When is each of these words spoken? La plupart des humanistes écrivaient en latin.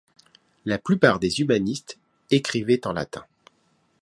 La 0.65 0.79
plupart 0.79 1.19
des 1.19 1.41
humanistes 1.41 1.99
écrivaient 2.31 2.87
en 2.87 2.93
latin. 2.93 3.23